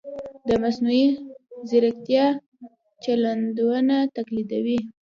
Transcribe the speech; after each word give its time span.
د 0.47 0.49
مصنوعي 0.63 1.07
ځیرکتیا 1.69 2.25
چلندونه 3.03 3.97
تقلیدوي. 4.15 4.79